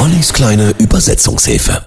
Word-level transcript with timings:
Ollis 0.00 0.32
kleine 0.32 0.70
Übersetzungshilfe. 0.78 1.86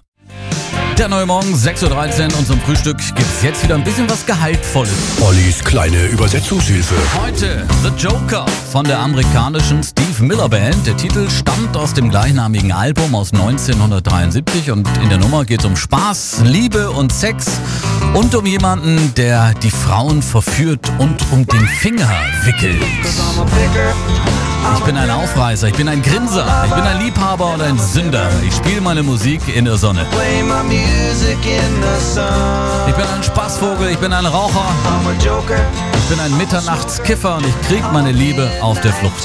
Der 1.00 1.08
neue 1.08 1.26
Morgen, 1.26 1.56
6.13 1.56 2.32
Uhr 2.32 2.38
und 2.38 2.46
zum 2.46 2.62
Frühstück 2.62 2.98
gibt's 3.16 3.42
jetzt 3.42 3.64
wieder 3.64 3.74
ein 3.74 3.84
bisschen 3.84 4.08
was 4.08 4.24
Gehaltvolles. 4.28 4.94
Ollis 5.20 5.64
kleine 5.64 6.06
Übersetzungshilfe. 6.06 6.94
Heute 7.20 7.66
The 7.82 7.90
Joker 7.98 8.46
von 8.72 8.86
der 8.86 9.00
amerikanischen 9.00 9.82
Steve 9.82 10.22
Miller 10.22 10.48
Band. 10.48 10.86
Der 10.86 10.96
Titel 10.96 11.28
stammt 11.28 11.76
aus 11.76 11.96
dem 11.96 12.12
gleichnamigen 12.12 12.72
Album 12.72 13.16
aus 13.16 13.34
1973 13.34 14.70
und 14.70 14.88
in 15.02 15.10
der 15.10 15.18
Nummer 15.18 15.44
geht 15.44 15.62
es 15.62 15.66
um 15.66 15.76
Spaß, 15.76 16.42
Liebe 16.44 16.92
und 16.92 17.12
Sex 17.12 17.48
und 18.14 18.36
um 18.36 18.46
jemanden, 18.46 19.12
der 19.16 19.56
die 19.56 19.72
Frauen 19.72 20.22
verführt 20.22 20.88
und 21.00 21.18
um 21.32 21.48
den 21.48 21.66
Finger 21.66 22.12
wickelt. 22.44 22.80
Ich 24.76 24.84
bin 24.86 24.98
ein 24.98 25.10
Aufreißer, 25.10 25.68
ich 25.68 25.76
bin 25.76 25.88
ein 25.88 26.02
Grinser, 26.02 26.46
ich 26.66 26.74
bin 26.74 26.84
ein 26.84 27.00
Liebhaber 27.00 27.54
und 27.54 27.62
ein 27.62 27.78
Sünder. 27.78 28.30
Ich 28.46 28.56
spiele 28.56 28.82
meine 28.82 29.04
Musik 29.04 29.42
in 29.56 29.66
der 29.66 29.78
Sonne. 29.78 30.06
Ich 32.88 32.96
bin 32.96 33.06
ein 33.06 33.24
Spaßvogel, 33.24 33.90
ich 33.90 33.98
bin 33.98 34.14
ein 34.14 34.26
Raucher. 34.26 34.66
Ich 35.94 36.10
bin 36.10 36.20
ein 36.20 36.38
Mitternachtskiffer 36.38 37.38
und 37.38 37.46
ich 37.46 37.62
krieg 37.68 37.84
meine 37.92 38.12
Liebe 38.12 38.50
auf 38.62 38.80
der 38.82 38.94
Flucht. 38.94 39.24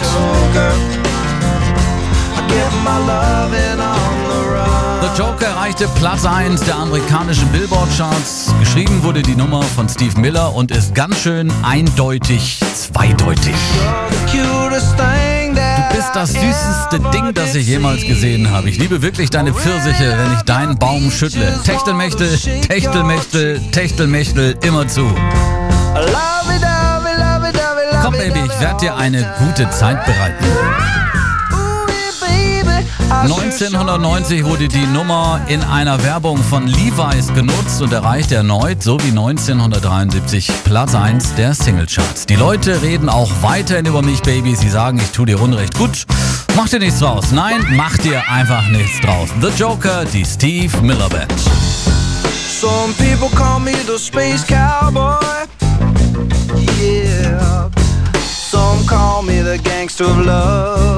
The 5.00 5.23
Joker 5.23 5.47
erreichte 5.47 5.89
Platz 5.97 6.25
1 6.25 6.62
der 6.62 6.77
amerikanischen 6.77 7.48
Billboard-Charts. 7.48 8.55
Geschrieben 8.61 9.02
wurde 9.02 9.23
die 9.23 9.36
Nummer 9.36 9.62
von 9.62 9.89
Steve 9.89 10.19
Miller 10.20 10.55
und 10.55 10.70
ist 10.70 10.95
ganz 10.95 11.20
schön 11.20 11.52
eindeutig 11.62 12.61
zweideutig. 12.75 13.55
Du 14.33 14.69
bist 16.12 16.17
das 16.17 16.33
süßeste 16.33 17.01
Ding, 17.12 17.35
das 17.35 17.55
ich 17.55 17.67
jemals 17.67 18.03
gesehen 18.03 18.51
habe. 18.51 18.69
Ich 18.69 18.79
liebe 18.79 19.03
wirklich 19.03 19.30
deine 19.30 19.53
Pfirsiche, 19.53 20.17
wenn 20.19 20.33
ich 20.34 20.43
deinen 20.43 20.79
Baum 20.79 21.11
schüttle. 21.11 21.61
Techtelmechtel, 21.65 22.39
Techtelmechtel, 22.67 23.61
Techtelmechtel, 23.73 24.56
immer 24.62 24.87
zu. 24.87 25.06
Komm, 28.03 28.12
Baby, 28.12 28.41
ich 28.47 28.61
werde 28.61 28.81
dir 28.81 28.97
eine 28.97 29.34
gute 29.39 29.69
Zeit 29.70 30.05
bereiten. 30.05 30.45
1990 33.22 34.44
wurde 34.44 34.69
die 34.69 34.86
Nummer 34.86 35.41
in 35.48 35.61
einer 35.62 36.02
Werbung 36.05 36.38
von 36.38 36.69
Levi's 36.69 37.27
genutzt 37.34 37.83
und 37.83 37.92
erreichte 37.92 38.36
erneut, 38.36 38.83
so 38.83 38.97
wie 39.00 39.08
1973, 39.08 40.48
Platz 40.62 40.94
1 40.94 41.34
der 41.34 41.52
Singlecharts. 41.52 42.27
Die 42.27 42.36
Leute 42.36 42.80
reden 42.80 43.08
auch 43.08 43.30
weiterhin 43.42 43.86
über 43.86 44.02
mich, 44.02 44.22
Baby. 44.22 44.55
Sie 44.55 44.70
sagen, 44.70 44.98
ich 44.98 45.10
tue 45.10 45.27
dir 45.27 45.41
Unrecht. 45.41 45.77
Gut, 45.77 46.06
mach 46.55 46.69
dir 46.69 46.78
nichts 46.78 47.00
draus. 47.00 47.33
Nein, 47.33 47.56
mach 47.70 47.97
dir 47.98 48.22
einfach 48.28 48.66
nichts 48.69 49.00
draus. 49.00 49.30
The 49.41 49.48
Joker, 49.58 50.05
die 50.05 50.25
Steve 50.25 50.80
Miller 50.80 51.08
Band. 51.08 51.32
Some 52.60 52.94
people 52.94 53.28
call 53.36 53.58
me 53.58 53.72
the 53.86 53.98
space 53.98 54.44
cowboy. 54.47 55.47
Yeah. 56.80 57.69
Some 58.22 58.86
call 58.86 59.22
me 59.22 59.42
the 59.42 59.58
gangster 59.62 60.05
of 60.05 60.25
love. 60.25 60.97